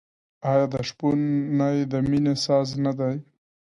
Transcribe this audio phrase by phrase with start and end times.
[0.51, 1.19] آیا د شپون
[1.57, 3.15] نی د مینې ساز نه دی؟